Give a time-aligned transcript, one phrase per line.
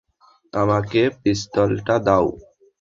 [0.53, 2.25] আমাকে পিস্তলটা দাও!